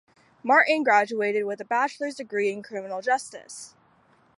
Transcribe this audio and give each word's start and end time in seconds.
Martin 0.41 0.81
graduated 0.81 1.45
with 1.45 1.61
a 1.61 1.63
Bachelor's 1.63 2.15
Degree 2.15 2.51
in 2.51 2.63
Criminal 2.63 3.03
Justice. 3.03 3.75